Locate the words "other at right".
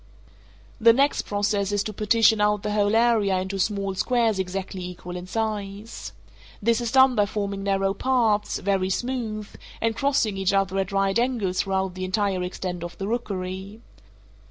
10.53-11.19